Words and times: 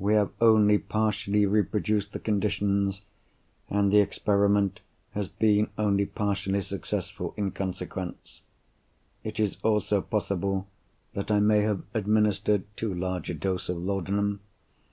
We 0.00 0.14
have 0.14 0.32
only 0.40 0.78
partially 0.78 1.46
reproduced 1.46 2.10
the 2.12 2.18
conditions, 2.18 3.02
and 3.68 3.92
the 3.92 4.00
experiment 4.00 4.80
has 5.12 5.28
been 5.28 5.70
only 5.78 6.06
partially 6.06 6.60
successful 6.60 7.34
in 7.36 7.52
consequence. 7.52 8.42
It 9.22 9.38
is 9.38 9.58
also 9.62 10.00
possible 10.00 10.66
that 11.14 11.30
I 11.30 11.38
may 11.38 11.60
have 11.60 11.84
administered 11.94 12.64
too 12.76 12.92
large 12.92 13.30
a 13.30 13.34
dose 13.34 13.68
of 13.68 13.76
laudanum. 13.76 14.40